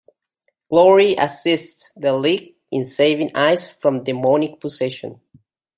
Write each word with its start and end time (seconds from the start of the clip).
Glory 0.67 1.13
assists 1.13 1.91
the 1.95 2.11
League 2.11 2.55
in 2.71 2.83
saving 2.85 3.29
Ice 3.35 3.67
from 3.69 4.03
demonic 4.03 4.59
possession. 4.59 5.21